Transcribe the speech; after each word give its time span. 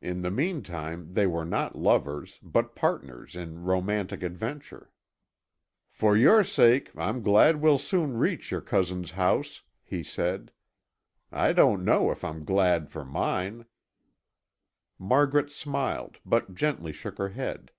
In 0.00 0.22
the 0.22 0.30
meantime 0.30 1.12
they 1.12 1.26
were 1.26 1.44
not 1.44 1.76
lovers, 1.76 2.40
but 2.42 2.74
partners 2.74 3.36
in 3.36 3.64
romantic 3.64 4.22
adventure. 4.22 4.90
"For 5.90 6.16
your 6.16 6.42
sake, 6.42 6.90
I'm 6.96 7.20
glad 7.20 7.60
we'll 7.60 7.76
soon 7.76 8.16
reach 8.16 8.50
your 8.50 8.62
cousin's 8.62 9.10
house," 9.10 9.60
he 9.84 10.02
said. 10.02 10.52
"I 11.30 11.52
don't 11.52 11.84
know 11.84 12.10
if 12.10 12.24
I'm 12.24 12.46
glad 12.46 12.88
for 12.88 13.04
mine." 13.04 13.66
Margaret 14.98 15.50
smiled 15.52 16.16
but 16.24 16.54
gently 16.54 16.92
shook 16.94 17.18
her 17.18 17.28
head. 17.28 17.72